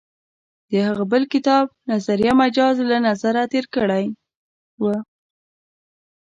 [0.69, 4.05] د هغه بل کتاب «نظریه مجاز» له نظره تېر کړی
[4.81, 4.83] و.